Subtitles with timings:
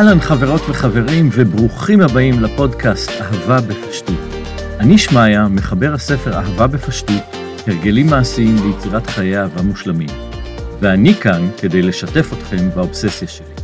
[0.00, 4.16] אהלן חברות וחברים, וברוכים הבאים לפודקאסט אהבה בפשטות.
[4.78, 7.22] אני שמעיה, מחבר הספר אהבה בפשטות,
[7.66, 10.08] הרגלים מעשיים ליצירת חיי אהבה מושלמים.
[10.80, 13.54] ואני כאן כדי לשתף אתכם באובססיה שלי.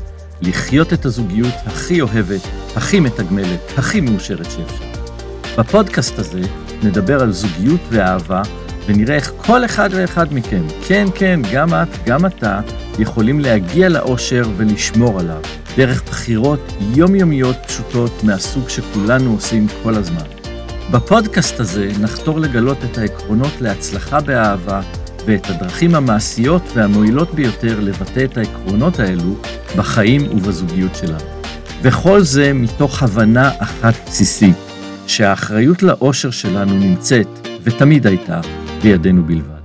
[0.42, 2.40] לחיות את הזוגיות הכי אוהבת,
[2.76, 4.84] הכי מתגמלת, הכי מאושרת שאפשר.
[5.58, 6.40] בפודקאסט הזה
[6.82, 8.42] נדבר על זוגיות ואהבה,
[8.86, 12.60] ונראה איך כל אחד ואחד מכם, כן, כן, גם את, גם אתה,
[12.98, 15.40] יכולים להגיע לאושר ולשמור עליו,
[15.76, 20.26] דרך בחירות יומיומיות פשוטות מהסוג שכולנו עושים כל הזמן.
[20.90, 24.80] בפודקאסט הזה נחתור לגלות את העקרונות להצלחה באהבה
[25.26, 29.36] ואת הדרכים המעשיות והמועילות ביותר לבטא את העקרונות האלו
[29.76, 31.24] בחיים ובזוגיות שלנו.
[31.82, 34.56] וכל זה מתוך הבנה אחת בסיסית,
[35.06, 38.40] שהאחריות לאושר שלנו נמצאת, ותמיד הייתה,
[38.82, 39.55] בידינו בלבד.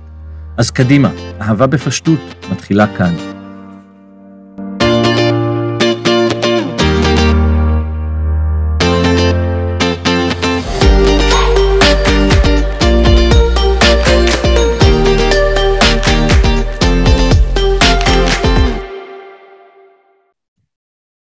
[0.62, 3.14] אז קדימה, אהבה בפשטות מתחילה כאן.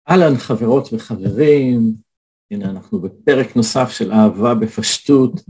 [0.10, 1.94] אהלן חברות וחברים,
[2.52, 5.42] הנה אנחנו בפרק נוסף של אהבה בפשטות,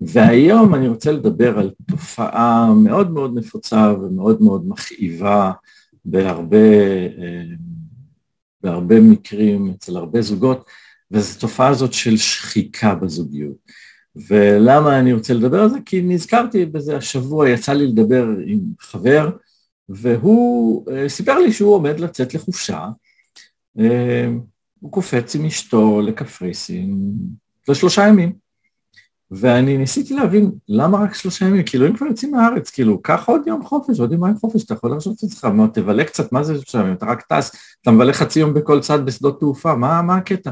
[0.00, 5.52] והיום אני רוצה לדבר על תופעה מאוד מאוד נפוצה ומאוד מאוד מכאיבה
[6.04, 6.56] בהרבה,
[7.18, 7.44] אה,
[8.62, 10.64] בהרבה מקרים, אצל הרבה זוגות,
[11.10, 13.56] וזו תופעה הזאת של שחיקה בזוגיות.
[14.28, 15.78] ולמה אני רוצה לדבר על זה?
[15.86, 19.30] כי נזכרתי בזה השבוע, יצא לי לדבר עם חבר,
[19.88, 22.88] והוא אה, סיפר לי שהוא עומד לצאת לחופשה,
[23.78, 24.28] אה,
[24.80, 27.12] הוא קופץ עם אשתו לקפריסין
[27.68, 28.45] לשלושה ימים.
[29.30, 33.40] ואני ניסיתי להבין למה רק שלושה ימים, כאילו אם כבר יוצאים מהארץ, כאילו קח עוד
[33.46, 36.54] יום חופש, עוד יומיים חופש, אתה יכול להרשות את עצמך, מה, תבלה קצת, מה זה
[36.54, 40.16] שלושה ימים, אתה רק טס, אתה מבלה חצי יום בכל צד בשדות תעופה, מה, מה
[40.16, 40.50] הקטע?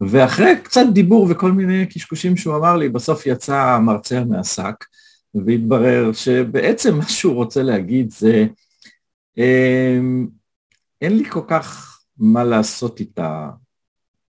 [0.00, 4.84] ואחרי קצת דיבור וכל מיני קשקושים שהוא אמר לי, בסוף יצא המרצע מהשק,
[5.34, 8.46] והתברר שבעצם מה שהוא רוצה להגיד זה,
[9.38, 10.26] אמ,
[11.00, 13.50] אין לי כל כך מה לעשות איתה,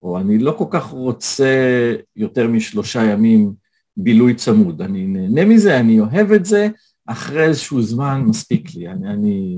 [0.04, 1.54] או אני לא כל כך רוצה
[2.16, 3.61] יותר משלושה ימים
[3.98, 6.68] בילוי צמוד, אני נהנה מזה, אני אוהב את זה,
[7.06, 9.58] אחרי איזשהו זמן מספיק לי, אני, אני,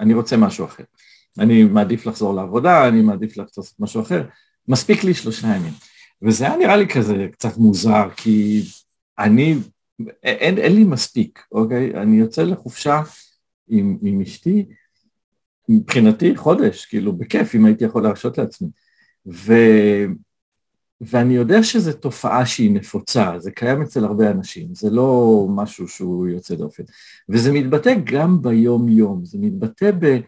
[0.00, 0.84] אני רוצה משהו אחר.
[1.38, 4.24] אני מעדיף לחזור לעבודה, אני מעדיף לעשות משהו אחר,
[4.68, 5.72] מספיק לי שלושה ימים.
[6.22, 8.62] וזה היה נראה לי כזה קצת מוזר, כי
[9.18, 9.54] אני,
[10.22, 11.94] אין, אין לי מספיק, אוקיי?
[11.94, 13.02] אני יוצא לחופשה
[13.68, 14.66] עם, עם אשתי,
[15.68, 18.68] מבחינתי חודש, כאילו בכיף, אם הייתי יכול להרשות לעצמי.
[19.26, 19.52] ו,
[21.00, 26.28] ואני יודע שזו תופעה שהיא נפוצה, זה קיים אצל הרבה אנשים, זה לא משהו שהוא
[26.28, 26.82] יוצא דופן.
[27.28, 30.18] וזה מתבטא גם ביום-יום, זה מתבטא ב,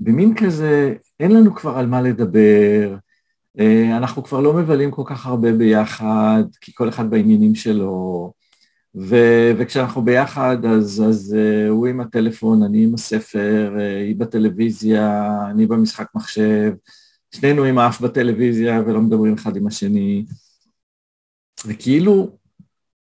[0.00, 2.96] במין כזה, אין לנו כבר על מה לדבר,
[3.58, 8.32] אה, אנחנו כבר לא מבלים כל כך הרבה ביחד, כי כל אחד בעניינים שלו,
[8.94, 9.16] ו,
[9.58, 15.66] וכשאנחנו ביחד אז, אז אה, הוא עם הטלפון, אני עם הספר, אה, היא בטלוויזיה, אני
[15.66, 16.72] במשחק מחשב,
[17.34, 20.24] שנינו עם האף בטלוויזיה ולא מדברים אחד עם השני,
[21.66, 22.38] וכאילו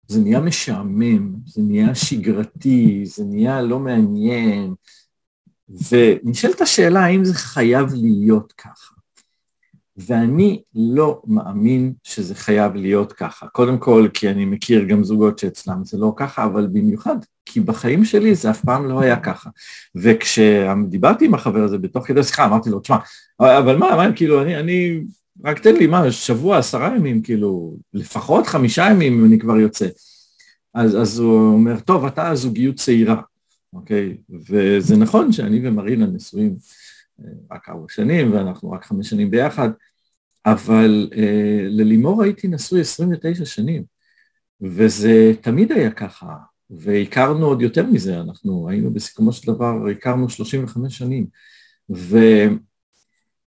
[0.09, 4.75] זה נהיה משעמם, זה נהיה שגרתי, זה נהיה לא מעניין,
[5.69, 8.96] ונשאלת השאלה האם זה חייב להיות ככה.
[9.97, 13.47] ואני לא מאמין שזה חייב להיות ככה.
[13.47, 18.05] קודם כל, כי אני מכיר גם זוגות שאצלם זה לא ככה, אבל במיוחד כי בחיים
[18.05, 19.51] שלי זה אף פעם לא היה ככה.
[19.95, 22.97] וכשדיברתי עם החבר הזה בתוך כדי שיחה, אמרתי לו, תשמע,
[23.41, 25.01] אבל מה, מה, כאילו, אני, אני,
[25.45, 29.87] רק תן לי, מה, שבוע, עשרה ימים, כאילו, לפחות חמישה ימים אני כבר יוצא.
[30.75, 33.21] אז, אז הוא אומר, טוב, אתה זוגיות צעירה,
[33.73, 34.17] אוקיי?
[34.49, 36.57] וזה נכון שאני ומרינה נשואים
[37.51, 39.69] רק ארבע שנים, ואנחנו רק חמש שנים ביחד,
[40.47, 43.83] אבל אה, ללימור הייתי נשוי 29 שנים,
[44.61, 46.35] וזה תמיד היה ככה.
[46.71, 51.27] והכרנו עוד יותר מזה, אנחנו היינו בסיכומו של דבר, הכרנו 35 שנים,
[51.91, 52.19] ו,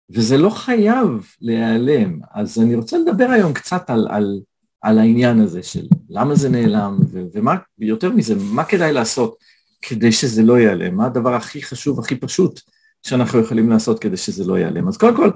[0.09, 1.07] וזה לא חייב
[1.41, 2.19] להיעלם.
[2.31, 4.39] אז אני רוצה לדבר היום קצת על, על,
[4.81, 9.38] על העניין הזה של למה זה נעלם, ו, ומה, יותר מזה, מה כדאי לעשות
[9.81, 12.61] כדי שזה לא ייעלם, מה הדבר הכי חשוב, הכי פשוט
[13.06, 14.88] שאנחנו יכולים לעשות כדי שזה לא ייעלם.
[14.88, 15.31] אז קודם כל,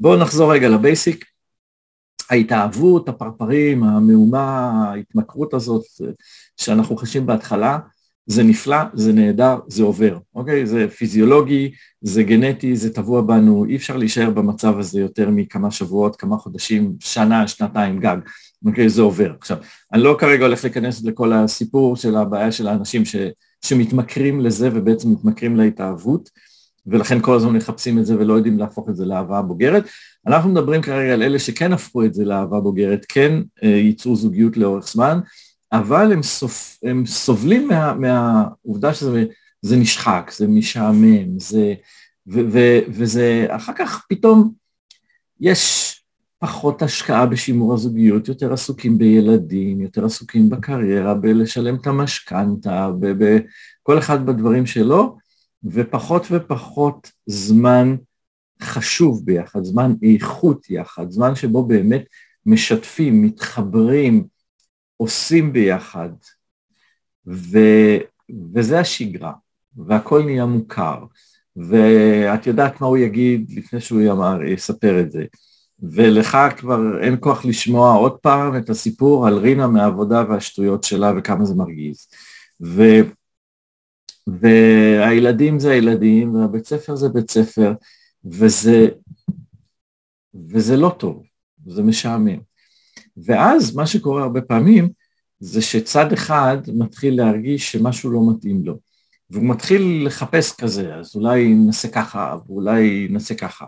[0.00, 1.24] בואו נחזור רגע לבייסיק.
[2.30, 5.82] ההתאהבות, הפרפרים, המהומה, ההתמכרות הזאת
[6.56, 7.78] שאנחנו חשים בהתחלה,
[8.26, 10.66] זה נפלא, זה נהדר, זה עובר, אוקיי?
[10.66, 16.16] זה פיזיולוגי, זה גנטי, זה טבוע בנו, אי אפשר להישאר במצב הזה יותר מכמה שבועות,
[16.16, 18.16] כמה חודשים, שנה, שנתיים גג,
[18.66, 18.88] אוקיי?
[18.88, 19.32] זה עובר.
[19.40, 19.56] עכשיו,
[19.92, 23.16] אני לא כרגע הולך להיכנס לכל הסיפור של הבעיה של האנשים ש,
[23.64, 26.30] שמתמכרים לזה ובעצם מתמכרים להתאהבות,
[26.86, 29.84] ולכן כל הזמן מחפשים את זה ולא יודעים להפוך את זה לאהבה בוגרת.
[30.26, 34.56] אנחנו מדברים כרגע על אלה שכן הפכו את זה לאהבה בוגרת, כן אה, ייצרו זוגיות
[34.56, 35.20] לאורך זמן,
[35.72, 41.74] אבל הם, סופ, הם סובלים מה, מהעובדה שזה נשחק, זה משעמם, זה,
[42.28, 44.52] ו, ו, וזה אחר כך פתאום
[45.40, 45.92] יש
[46.38, 52.90] פחות השקעה בשימור הזוגיות, יותר עסוקים בילדים, יותר עסוקים בקריירה, בלשלם את המשכנתה,
[53.82, 55.16] כל אחד בדברים שלו,
[55.64, 57.96] ופחות ופחות זמן
[58.62, 62.04] חשוב ביחד, זמן איכות יחד, זמן שבו באמת
[62.46, 64.26] משתפים, מתחברים,
[64.96, 66.08] עושים ביחד,
[67.26, 67.58] ו,
[68.54, 69.32] וזה השגרה,
[69.76, 71.04] והכל נהיה מוכר,
[71.56, 75.24] ואת יודעת מה הוא יגיד לפני שהוא יאמר, יספר את זה.
[75.82, 81.44] ולך כבר אין כוח לשמוע עוד פעם את הסיפור על רינה מהעבודה והשטויות שלה וכמה
[81.44, 82.06] זה מרגיז.
[82.62, 82.82] ו,
[84.26, 87.72] והילדים זה הילדים והבית ספר זה בית ספר
[88.24, 88.88] וזה,
[90.34, 91.22] וזה לא טוב,
[91.66, 92.38] זה משעמם.
[93.16, 94.88] ואז מה שקורה הרבה פעמים
[95.40, 98.78] זה שצד אחד מתחיל להרגיש שמשהו לא מתאים לו.
[99.30, 103.66] והוא מתחיל לחפש כזה, אז אולי נעשה ככה, ואולי נעשה ככה.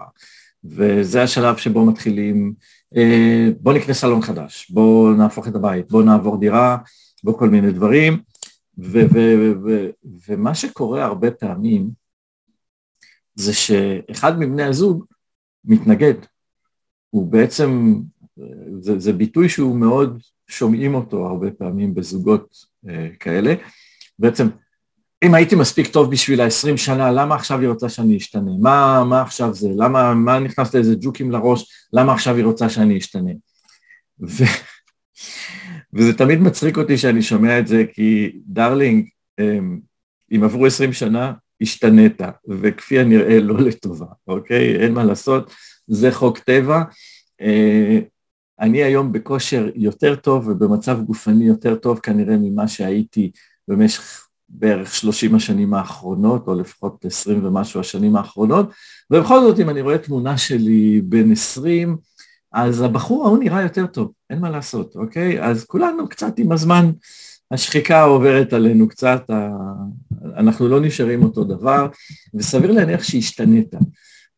[0.64, 2.54] וזה השלב שבו מתחילים,
[2.96, 6.76] אה, בוא נקנה סלון חדש, בוא נהפוך את הבית, בוא נעבור דירה,
[7.24, 8.18] בוא כל מיני דברים,
[10.28, 11.90] ומה שקורה הרבה פעמים
[13.34, 15.04] זה שאחד מבני הזוג
[15.64, 16.14] מתנגד,
[17.10, 18.00] הוא בעצם,
[18.80, 22.56] זה, זה ביטוי שהוא מאוד שומעים אותו הרבה פעמים בזוגות
[22.88, 23.54] אה, כאלה,
[24.18, 24.48] בעצם
[25.24, 28.50] אם הייתי מספיק טוב בשביל ה-20 שנה, למה עכשיו היא רוצה שאני אשתנה?
[28.60, 29.68] מה, מה עכשיו זה?
[29.76, 31.88] למה, מה נכנס לאיזה ג'וקים לראש?
[31.92, 33.30] למה עכשיו היא רוצה שאני אשתנה?
[34.20, 34.44] ו...
[35.94, 39.08] וזה תמיד מצחיק אותי שאני שומע את זה, כי darling,
[39.40, 39.80] אמ,
[40.32, 44.76] אם עברו 20 שנה, השתנית, וכפי הנראה לא לטובה, אוקיי?
[44.76, 45.52] אין מה לעשות,
[45.86, 46.82] זה חוק טבע.
[47.40, 47.98] אה,
[48.60, 53.30] אני היום בכושר יותר טוב ובמצב גופני יותר טוב כנראה ממה שהייתי
[53.68, 58.70] במשך בערך 30 השנים האחרונות, או לפחות 20 ומשהו השנים האחרונות,
[59.10, 61.96] ובכל זאת אם אני רואה תמונה שלי בן 20,
[62.54, 65.42] אז הבחור ההוא נראה יותר טוב, אין מה לעשות, אוקיי?
[65.42, 66.90] אז כולנו קצת עם הזמן,
[67.50, 69.30] השחיקה עוברת עלינו קצת,
[70.36, 71.86] אנחנו לא נשארים אותו דבר,
[72.34, 73.74] וסביר להניח שהשתנית,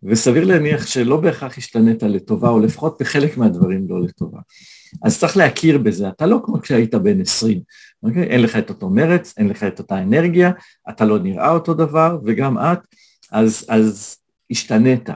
[0.02, 4.38] וסביר להניח שלא בהכרח השתנית לטובה, או לפחות בחלק מהדברים לא לטובה.
[5.02, 7.60] אז צריך להכיר בזה, אתה לא כמו כשהיית בן 20,
[8.02, 8.22] אוקיי?
[8.22, 10.50] אין לך את אותו מרץ, אין לך את אותה אנרגיה,
[10.88, 12.78] אתה לא נראה אותו דבר, וגם את,
[13.32, 14.16] אז, אז
[14.50, 15.08] השתנית.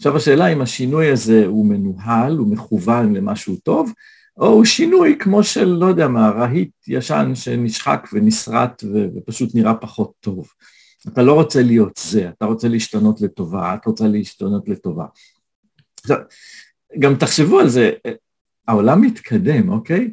[0.00, 3.92] עכשיו השאלה אם השינוי הזה הוא מנוהל, הוא מכוון למשהו טוב,
[4.36, 8.84] או הוא שינוי כמו של, לא יודע מה, רהיט ישן שנשחק ונסרט
[9.16, 10.48] ופשוט נראה פחות טוב.
[11.08, 15.04] אתה לא רוצה להיות זה, אתה רוצה להשתנות לטובה, את רוצה להשתנות לטובה.
[16.00, 16.18] עכשיו,
[16.98, 17.90] גם תחשבו על זה,
[18.68, 20.10] העולם מתקדם, אוקיי?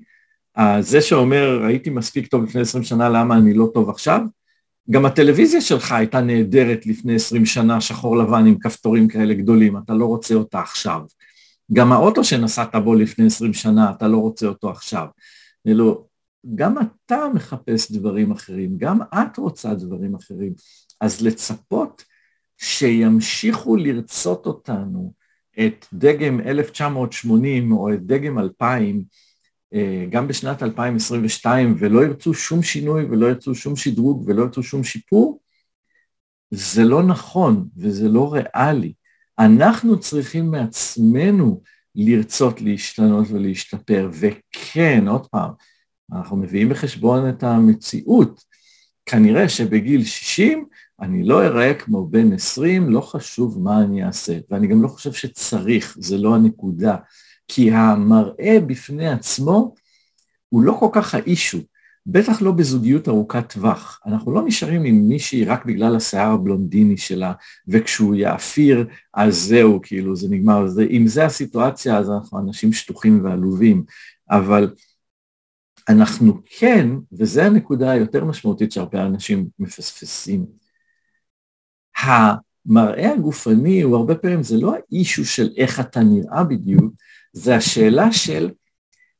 [0.79, 4.21] זה שאומר הייתי מספיק טוב לפני עשרים שנה, למה אני לא טוב עכשיו?
[4.91, 9.93] גם הטלוויזיה שלך הייתה נהדרת לפני עשרים שנה, שחור לבן עם כפתורים כאלה גדולים, אתה
[9.93, 11.01] לא רוצה אותה עכשיו.
[11.73, 15.07] גם האוטו שנסעת בו לפני עשרים שנה, אתה לא רוצה אותו עכשיו.
[15.67, 16.07] אלו,
[16.55, 20.53] גם אתה מחפש דברים אחרים, גם את רוצה דברים אחרים.
[21.01, 22.03] אז לצפות
[22.57, 25.13] שימשיכו לרצות אותנו
[25.59, 29.26] את דגם 1980 או את דגם 2000, אה,
[30.09, 35.39] גם בשנת 2022 ולא ירצו שום שינוי ולא ירצו שום שדרוג ולא ירצו שום שיפור,
[36.51, 38.93] זה לא נכון וזה לא ריאלי.
[39.39, 41.61] אנחנו צריכים מעצמנו
[41.95, 45.51] לרצות להשתנות ולהשתפר, וכן, עוד פעם,
[46.11, 48.43] אנחנו מביאים בחשבון את המציאות.
[49.05, 50.65] כנראה שבגיל 60
[51.01, 55.13] אני לא אראה כמו בן 20, לא חשוב מה אני אעשה, ואני גם לא חושב
[55.13, 56.95] שצריך, זה לא הנקודה.
[57.47, 59.75] כי המראה בפני עצמו
[60.49, 61.59] הוא לא כל כך האישו,
[62.09, 63.99] בטח לא בזוגיות ארוכת טווח.
[64.05, 67.33] אנחנו לא נשארים עם מישהי רק בגלל השיער הבלונדיני שלה,
[67.67, 70.67] וכשהוא יאפיר, אז זהו, כאילו, זה נגמר.
[70.67, 73.83] זה, אם זה הסיטואציה, אז אנחנו אנשים שטוחים ועלובים.
[74.29, 74.73] אבל
[75.89, 80.45] אנחנו כן, וזו הנקודה היותר משמעותית שהרבה אנשים מפספסים,
[81.97, 86.93] המראה הגופני הוא הרבה פעמים, זה לא האישו של איך אתה נראה בדיוק,
[87.37, 88.49] זה השאלה של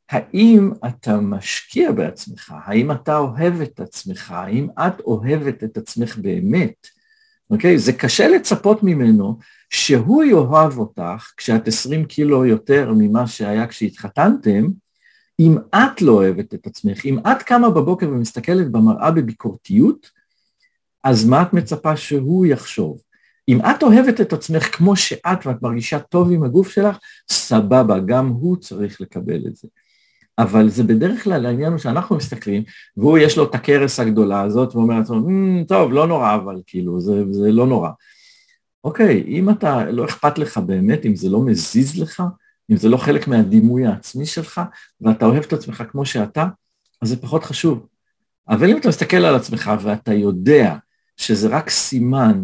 [0.10, 6.88] האם אתה משקיע בעצמך, האם אתה אוהב את עצמך, האם את אוהבת את עצמך באמת,
[7.50, 7.80] אוקיי?
[7.80, 9.38] זה קשה לצפות ממנו
[9.70, 14.66] שהוא יאהב אותך כשאת 20 קילו יותר ממה שהיה כשהתחתנתם,
[15.40, 20.12] אם את לא אוהבת את עצמך, אם את קמה בבוקר ומסתכלת במראה בביקורתיות,
[21.04, 23.02] אז מה את מצפה שהוא יחשוב?
[23.50, 26.98] אם את אוהבת את עצמך כמו שאת ואת מרגישה טוב עם הגוף שלך,
[27.30, 29.68] סבבה, גם הוא צריך לקבל את זה.
[30.40, 32.64] אבל זה בדרך כלל העניין הוא שאנחנו מסתכלים,
[32.98, 37.02] והוא יש לו את הכרס הגדולה הזאת, ואומר לעצמו, mm, טוב, לא נורא, אבל כאילו,
[37.02, 37.90] זה, זה לא נורא.
[38.84, 42.24] אוקיי, אם אתה, לא אכפת לך באמת, אם זה לא מזיז לך,
[42.72, 44.62] אם זה לא חלק מהדימוי העצמי שלך,
[45.02, 46.48] ואתה אוהב את עצמך כמו שאתה,
[47.02, 47.88] אז זה פחות חשוב.
[48.50, 50.76] אבל אם אתה מסתכל על עצמך ואתה יודע
[51.18, 52.44] שזה רק סימן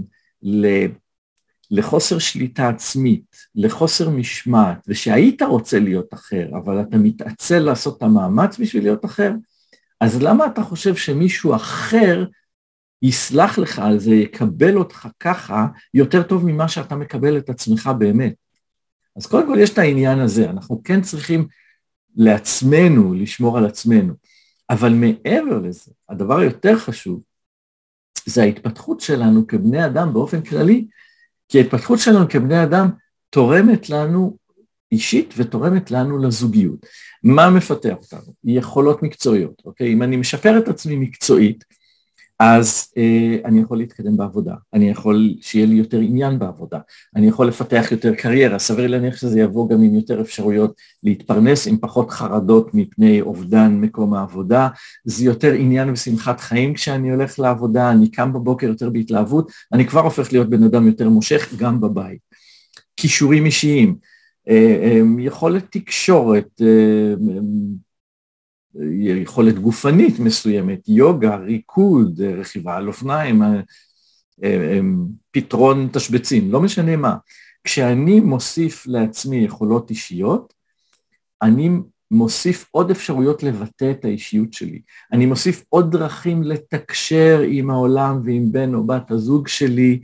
[1.72, 8.60] לחוסר שליטה עצמית, לחוסר משמעת, ושהיית רוצה להיות אחר, אבל אתה מתעצל לעשות את המאמץ
[8.60, 9.32] בשביל להיות אחר,
[10.02, 12.26] אז למה אתה חושב שמישהו אחר
[13.02, 18.34] יסלח לך על זה, יקבל אותך ככה, יותר טוב ממה שאתה מקבל את עצמך באמת?
[19.18, 21.48] אז קודם כל יש את העניין הזה, אנחנו כן צריכים
[22.16, 24.14] לעצמנו לשמור על עצמנו,
[24.70, 27.22] אבל מעבר לזה, הדבר היותר חשוב,
[28.26, 30.88] זה ההתפתחות שלנו כבני אדם באופן כללי,
[31.50, 32.90] כי ההתפתחות שלנו כבני אדם
[33.30, 34.38] תורמת לנו
[34.92, 36.86] אישית ותורמת לנו לזוגיות.
[37.24, 38.34] מה מפתח אותנו?
[38.44, 39.94] יכולות מקצועיות, אוקיי?
[39.94, 41.64] אם אני משפר את עצמי מקצועית,
[42.46, 46.80] אז אה, אני יכול להתקדם בעבודה, אני יכול שיהיה לי יותר עניין בעבודה,
[47.16, 50.74] אני יכול לפתח יותר קריירה, סביר להניח שזה יבוא גם עם יותר אפשרויות
[51.04, 54.68] להתפרנס, עם פחות חרדות מפני אובדן מקום העבודה,
[55.06, 60.02] זה יותר עניין ושמחת חיים כשאני הולך לעבודה, אני קם בבוקר יותר בהתלהבות, אני כבר
[60.02, 62.20] הופך להיות בן אדם יותר מושך גם בבית.
[62.98, 63.96] כישורים אישיים,
[64.50, 67.14] אה, אה, יכולת תקשורת, אה,
[69.00, 73.62] יכולת גופנית מסוימת, יוגה, ריקוד, רכיבה על אופניים, אה,
[74.44, 74.80] אה,
[75.32, 77.16] פתרון תשבצים, לא משנה מה.
[77.64, 80.54] כשאני מוסיף לעצמי יכולות אישיות,
[81.42, 81.70] אני
[82.12, 84.82] מוסיף עוד אפשרויות לבטא את האישיות שלי.
[85.12, 90.00] אני מוסיף עוד דרכים לתקשר עם העולם ועם בן או בת הזוג שלי.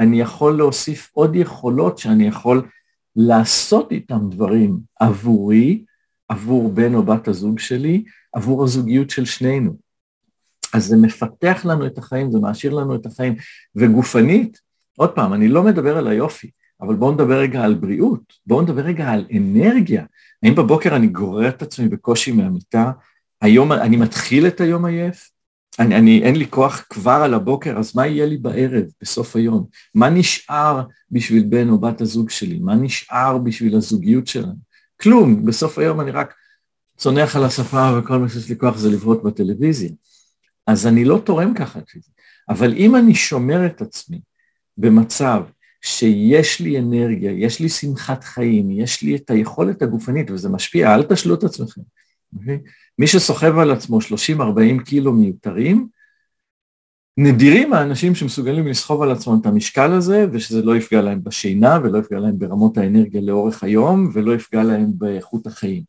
[0.00, 2.68] אני יכול להוסיף עוד יכולות שאני יכול
[3.16, 5.84] לעשות איתם דברים עבורי,
[6.28, 9.76] עבור בן או בת הזוג שלי, עבור הזוגיות של שנינו.
[10.74, 13.34] אז זה מפתח לנו את החיים, זה מעשיר לנו את החיים.
[13.76, 14.60] וגופנית,
[14.96, 18.82] עוד פעם, אני לא מדבר על היופי, אבל בואו נדבר רגע על בריאות, בואו נדבר
[18.82, 20.04] רגע על אנרגיה.
[20.42, 22.90] האם בבוקר אני גורר את עצמי בקושי מהמיטה?
[23.40, 25.30] היום אני מתחיל את היום עייף?
[25.78, 29.66] אני, אני, אין לי כוח כבר על הבוקר, אז מה יהיה לי בערב, בסוף היום?
[29.94, 32.58] מה נשאר בשביל בן או בת הזוג שלי?
[32.58, 34.65] מה נשאר בשביל הזוגיות שלנו?
[35.00, 36.34] כלום, בסוף היום אני רק
[36.96, 39.90] צונח על השפה וכל מה שיש לי כוח זה לבעוט בטלוויזיה.
[40.66, 41.80] אז אני לא תורם ככה.
[42.48, 44.20] אבל אם אני שומר את עצמי
[44.78, 45.42] במצב
[45.82, 51.02] שיש לי אנרגיה, יש לי שמחת חיים, יש לי את היכולת הגופנית, וזה משפיע, אל
[51.02, 51.80] תשלו את עצמכם.
[52.38, 52.58] אוקיי?
[52.98, 55.88] מי שסוחב על עצמו 30-40 קילו מיותרים,
[57.18, 61.98] נדירים האנשים שמסוגלים לסחוב על עצמם את המשקל הזה, ושזה לא יפגע להם בשינה, ולא
[61.98, 65.82] יפגע להם ברמות האנרגיה לאורך היום, ולא יפגע להם באיכות החיים.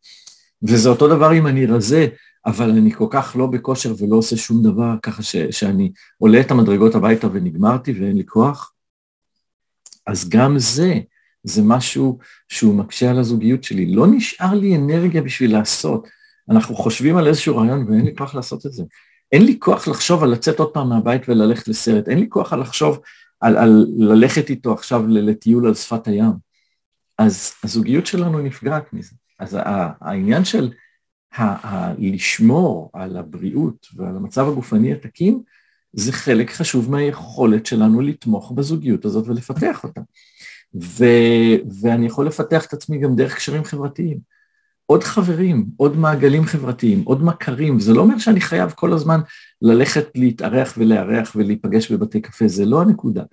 [0.63, 2.07] וזה אותו דבר אם אני רזה,
[2.46, 6.51] אבל אני כל כך לא בכושר ולא עושה שום דבר, ככה ש, שאני עולה את
[6.51, 8.74] המדרגות הביתה ונגמרתי ואין לי כוח.
[10.07, 11.00] אז גם זה,
[11.43, 12.17] זה משהו
[12.50, 13.96] שהוא מקשה על הזוגיות שלי.
[13.96, 16.07] לא נשאר לי אנרגיה בשביל לעשות.
[16.50, 18.84] אנחנו חושבים על איזשהו רעיון ואין לי כוח לעשות את זה.
[19.31, 22.60] אין לי כוח לחשוב על לצאת עוד פעם מהבית וללכת לסרט, אין לי כוח על
[22.60, 23.00] לחשוב
[23.41, 26.34] על, על ללכת איתו עכשיו לטיול על שפת הים.
[27.17, 29.15] אז הזוגיות שלנו נפגעת מזה.
[29.39, 29.57] אז
[30.01, 30.72] העניין של
[31.36, 35.41] ה- ה- לשמור על הבריאות ועל המצב הגופני התקין,
[35.93, 40.01] זה חלק חשוב מהיכולת שלנו לתמוך בזוגיות הזאת ולפתח אותה.
[40.81, 44.37] ו- ואני יכול לפתח את עצמי גם דרך קשרים חברתיים.
[44.88, 49.20] עוד חברים, עוד מעגלים חברתיים, עוד מכרים, זה לא אומר שאני חייב כל הזמן
[49.62, 53.24] ללכת להתארח ולארח ולהיפגש בבתי קפה, זה לא הנקודה.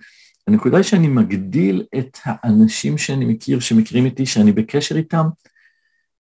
[0.47, 5.25] הנקודה היא שאני מגדיל את האנשים שאני מכיר, שמכירים איתי, שאני בקשר איתם,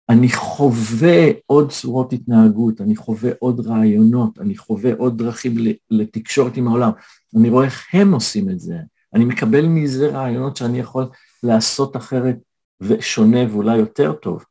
[0.09, 5.55] אני חווה עוד צורות התנהגות, אני חווה עוד רעיונות, אני חווה עוד דרכים
[5.91, 6.91] לתקשורת עם העולם,
[7.37, 8.77] אני רואה איך הם עושים את זה,
[9.15, 11.09] אני מקבל מזה רעיונות שאני יכול
[11.43, 12.37] לעשות אחרת
[12.81, 14.45] ושונה ואולי יותר טוב.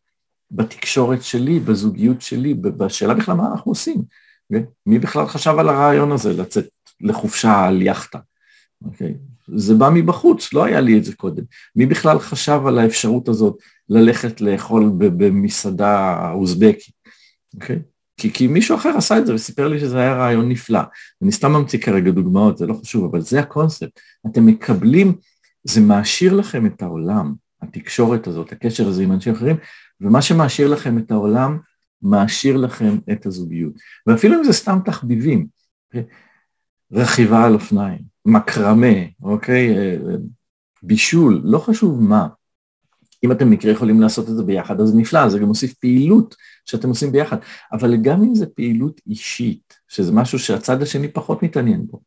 [0.51, 4.03] בתקשורת שלי, בזוגיות שלי, בשאלה בכלל מה אנחנו עושים.
[4.85, 6.69] מי בכלל חשב על הרעיון הזה לצאת
[7.01, 8.17] לחופשה על יאכטה?
[8.17, 8.85] Okay.
[8.85, 9.13] אוקיי?
[9.55, 11.43] זה בא מבחוץ, לא היה לי את זה קודם.
[11.75, 13.57] מי בכלל חשב על האפשרות הזאת
[13.89, 16.95] ללכת לאכול במסעדה אוזבקית?
[17.05, 17.59] Okay.
[17.61, 17.79] אוקיי?
[18.17, 20.79] כי, כי מישהו אחר עשה את זה וסיפר לי שזה היה רעיון נפלא.
[21.21, 23.99] אני סתם ממציא כרגע דוגמאות, זה לא חשוב, אבל זה הקונספט.
[24.27, 25.15] אתם מקבלים,
[25.63, 29.55] זה מעשיר לכם את העולם, התקשורת הזאת, הקשר הזה עם אנשים אחרים,
[30.01, 31.57] ומה שמעשיר לכם את העולם,
[32.01, 33.73] מעשיר לכם את הזוגיות.
[34.07, 35.47] ואפילו אם זה סתם תחביבים?
[36.91, 39.75] רכיבה על אופניים, מקרמה, אוקיי?
[40.83, 42.27] בישול, לא חשוב מה.
[43.23, 46.89] אם אתם מקרה יכולים לעשות את זה ביחד, אז נפלא, זה גם מוסיף פעילות שאתם
[46.89, 47.37] עושים ביחד.
[47.71, 52.01] אבל גם אם זה פעילות אישית, שזה משהו שהצד השני פחות מתעניין בו,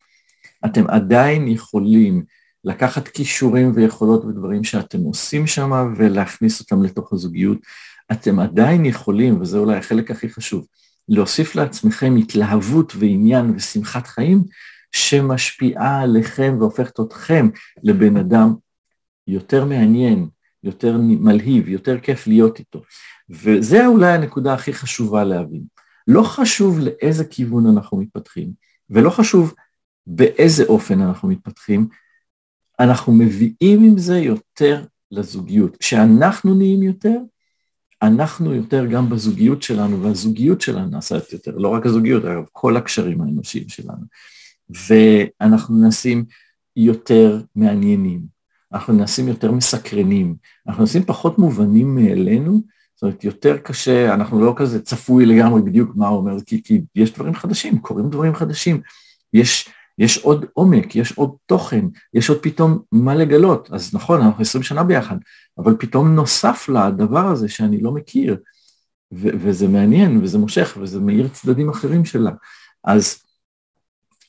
[0.64, 2.24] אתם עדיין יכולים
[2.64, 7.58] לקחת כישורים ויכולות ודברים שאתם עושים שם ולהכניס אותם לתוך הזוגיות.
[8.12, 10.66] אתם עדיין יכולים, וזה אולי החלק הכי חשוב,
[11.08, 14.44] להוסיף לעצמכם התלהבות ועניין ושמחת חיים
[14.92, 17.48] שמשפיעה עליכם והופכת אתכם
[17.82, 18.54] לבן אדם
[19.26, 20.28] יותר מעניין,
[20.64, 22.82] יותר מלהיב, יותר כיף להיות איתו.
[23.30, 25.62] וזה אולי הנקודה הכי חשובה להבין.
[26.08, 28.52] לא חשוב לאיזה כיוון אנחנו מתפתחים,
[28.90, 29.54] ולא חשוב
[30.06, 31.88] באיזה אופן אנחנו מתפתחים,
[32.82, 35.76] אנחנו מביאים עם זה יותר לזוגיות.
[35.76, 37.18] כשאנחנו נהיים יותר,
[38.02, 43.20] אנחנו יותר גם בזוגיות שלנו, והזוגיות שלנו נעשית יותר, לא רק הזוגיות, אגב, כל הקשרים
[43.20, 44.04] האנושיים שלנו.
[44.88, 46.24] ואנחנו נעשים
[46.76, 48.20] יותר מעניינים,
[48.72, 50.36] אנחנו נעשים יותר מסקרנים,
[50.68, 52.60] אנחנו נעשים פחות מובנים מאלינו,
[52.94, 56.80] זאת אומרת, יותר קשה, אנחנו לא כזה צפוי לגמרי בדיוק מה הוא אומר, כי, כי
[56.94, 58.80] יש דברים חדשים, קורים דברים חדשים,
[59.32, 59.68] יש,
[60.02, 64.62] יש עוד עומק, יש עוד תוכן, יש עוד פתאום מה לגלות, אז נכון, אנחנו עשרים
[64.62, 65.16] שנה ביחד,
[65.58, 68.36] אבל פתאום נוסף לדבר הזה שאני לא מכיר,
[69.12, 72.30] ו- וזה מעניין, וזה מושך, וזה מאיר צדדים אחרים שלה.
[72.84, 73.22] אז,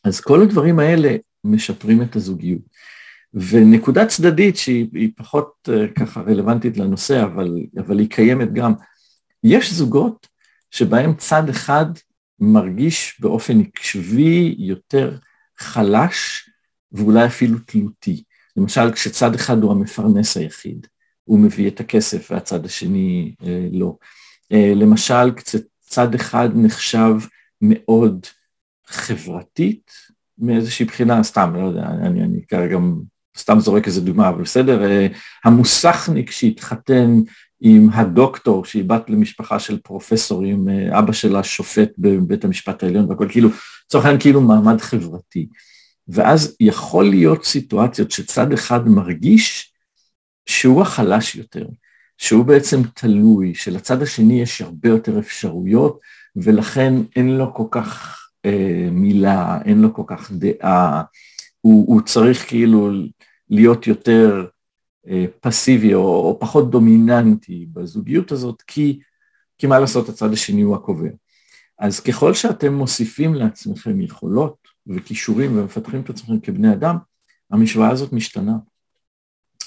[0.03, 2.61] אז כל הדברים האלה משפרים את הזוגיות.
[3.33, 8.73] ונקודה צדדית שהיא פחות uh, ככה רלוונטית לנושא, אבל, אבל היא קיימת גם,
[9.43, 10.27] יש זוגות
[10.71, 11.85] שבהם צד אחד
[12.39, 15.17] מרגיש באופן עקבי יותר
[15.57, 16.49] חלש
[16.91, 18.23] ואולי אפילו תלותי.
[18.57, 20.87] למשל, כשצד אחד הוא המפרנס היחיד,
[21.23, 23.95] הוא מביא את הכסף והצד השני אה, לא.
[24.51, 27.13] אה, למשל, כשצד אחד נחשב
[27.61, 28.25] מאוד
[28.87, 29.91] חברתית
[30.37, 32.77] מאיזושהי בחינה, סתם, לא יודע, אני, אני כרגע
[33.37, 35.07] סתם זורק איזה דוגמה, אבל בסדר, אה,
[35.45, 37.19] המוסכניק שהתחתן
[37.65, 43.27] עם הדוקטור שהיא בת למשפחה של פרופסורים, אה, אבא שלה שופט בבית המשפט העליון והכל,
[43.29, 43.49] כאילו,
[43.85, 45.47] לצורך העניין כאילו מעמד חברתי.
[46.07, 49.73] ואז יכול להיות סיטואציות שצד אחד מרגיש
[50.45, 51.65] שהוא החלש יותר,
[52.17, 55.99] שהוא בעצם תלוי, שלצד השני יש הרבה יותר אפשרויות,
[56.35, 61.03] ולכן אין לו כל כך אה, מילה, אין לו כל כך דעה,
[61.61, 62.91] הוא, הוא צריך כאילו
[63.49, 64.45] להיות יותר
[65.41, 68.99] פסיבי או, או פחות דומיננטי בזוגיות הזאת, כי,
[69.57, 71.09] כי מה לעשות, הצד השני הוא הקובע.
[71.79, 74.55] אז ככל שאתם מוסיפים לעצמכם יכולות
[74.87, 76.97] וכישורים ומפתחים את עצמכם כבני אדם,
[77.51, 78.55] המשוואה הזאת משתנה.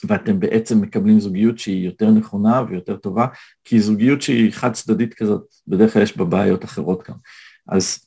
[0.04, 3.26] ואתם בעצם מקבלים זוגיות שהיא יותר נכונה ויותר טובה,
[3.64, 7.16] כי זוגיות שהיא חד צדדית כזאת, בדרך כלל יש בה בעיות אחרות גם.
[7.68, 8.06] אז,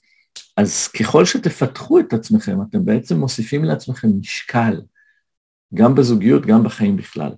[0.58, 4.82] אז ככל שתפתחו את עצמכם, אתם בעצם מוסיפים לעצמכם משקל,
[5.73, 7.32] גם בזוגיות, גם בחיים בכלל.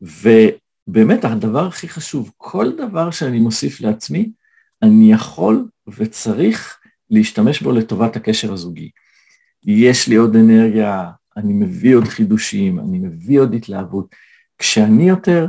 [0.00, 4.30] ובאמת הדבר הכי חשוב, כל דבר שאני מוסיף לעצמי,
[4.82, 6.78] אני יכול וצריך
[7.10, 8.90] להשתמש בו לטובת הקשר הזוגי.
[9.66, 14.14] יש לי עוד אנרגיה, אני מביא עוד חידושים, אני מביא עוד התלהבות.
[14.58, 15.46] כשאני יותר,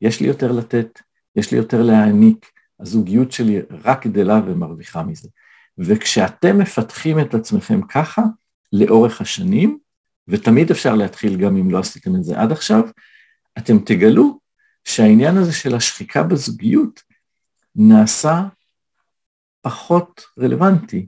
[0.00, 1.00] יש לי יותר לתת,
[1.36, 2.50] יש לי יותר להעניק,
[2.80, 5.28] הזוגיות שלי רק גדלה ומרוויחה מזה.
[5.78, 8.22] וכשאתם מפתחים את עצמכם ככה,
[8.72, 9.78] לאורך השנים,
[10.28, 12.82] ותמיד אפשר להתחיל גם אם לא עשיתם את זה עד עכשיו,
[13.58, 14.38] אתם תגלו
[14.84, 17.02] שהעניין הזה של השחיקה בזוגיות
[17.76, 18.42] נעשה
[19.60, 21.06] פחות רלוונטי,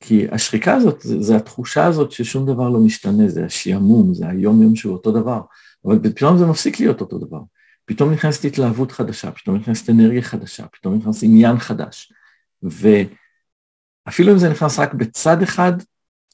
[0.00, 4.62] כי השחיקה הזאת, זה, זה התחושה הזאת ששום דבר לא משתנה, זה השעמום, זה היום
[4.62, 5.40] יום שהוא אותו דבר,
[5.84, 7.40] אבל פתאום זה מפסיק להיות אותו דבר.
[7.84, 12.12] פתאום נכנסת התלהבות חדשה, פתאום נכנסת אנרגיה חדשה, פתאום נכנס עניין חדש.
[12.62, 15.72] ואפילו אם זה נכנס רק בצד אחד,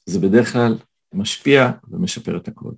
[0.05, 0.77] זה בדרך כלל
[1.13, 2.71] משפיע ומשפר את הכל.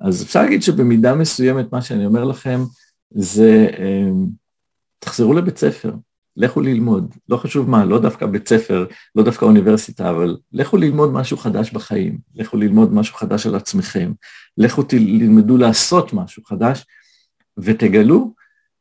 [0.00, 2.60] אז אפשר להגיד שבמידה מסוימת מה שאני אומר לכם
[3.10, 4.26] זה אמ,
[4.98, 5.92] תחזרו לבית ספר,
[6.36, 11.12] לכו ללמוד, לא חשוב מה, לא דווקא בית ספר, לא דווקא אוניברסיטה, אבל לכו ללמוד
[11.12, 14.12] משהו חדש בחיים, לכו ללמוד משהו חדש על עצמכם,
[14.58, 16.84] לכו תלמדו לעשות משהו חדש,
[17.58, 18.34] ותגלו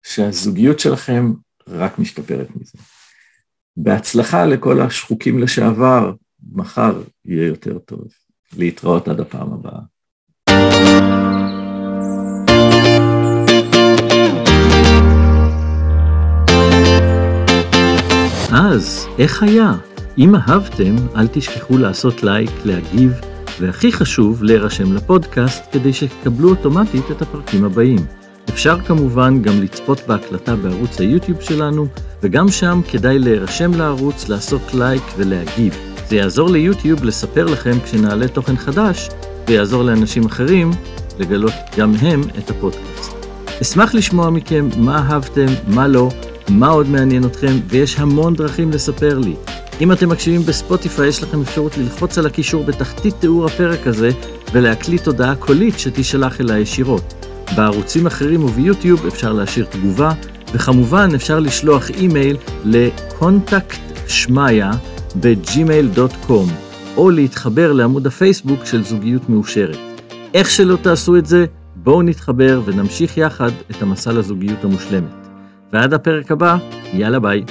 [0.03, 1.33] שהזוגיות שלכם
[1.67, 2.77] רק משתפרת מזה.
[3.77, 6.13] בהצלחה לכל השחוקים לשעבר,
[6.51, 8.24] מחר יהיה יותר טוב.
[8.57, 9.79] להתראות עד הפעם הבאה.
[18.51, 19.73] אז, איך היה?
[20.17, 23.11] אם אהבתם, אל תשכחו לעשות לייק, להגיב,
[23.59, 27.99] והכי חשוב, להירשם לפודקאסט כדי שתקבלו אוטומטית את הפרקים הבאים.
[28.49, 31.87] אפשר כמובן גם לצפות בהקלטה בערוץ היוטיוב שלנו,
[32.23, 35.94] וגם שם כדאי להירשם לערוץ, לעשות לייק ולהגיב.
[36.09, 39.09] זה יעזור ליוטיוב לספר לכם כשנעלה תוכן חדש,
[39.47, 40.71] ויעזור לאנשים אחרים
[41.19, 43.11] לגלות גם הם את הפודקאסט.
[43.61, 46.09] אשמח לשמוע מכם מה אהבתם, מה לא,
[46.49, 49.35] מה עוד מעניין אתכם, ויש המון דרכים לספר לי.
[49.81, 54.09] אם אתם מקשיבים בספוטיפיי, יש לכם אפשרות ללחוץ על הקישור בתחתית תיאור הפרק הזה
[54.53, 57.25] ולהקליט הודעה קולית שתישלח אליי ישירות.
[57.55, 60.11] בערוצים אחרים וביוטיוב אפשר להשאיר תגובה,
[60.53, 64.71] וכמובן אפשר לשלוח אימייל ל contact שמיה
[65.19, 66.47] ב gmail.com,
[66.97, 69.77] או להתחבר לעמוד הפייסבוק של זוגיות מאושרת.
[70.33, 75.27] איך שלא תעשו את זה, בואו נתחבר ונמשיך יחד את המסע לזוגיות המושלמת.
[75.73, 76.57] ועד הפרק הבא,
[76.93, 77.43] יאללה ביי.